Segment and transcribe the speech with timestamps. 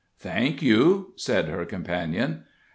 [0.17, 2.45] "Thank you," said her companion.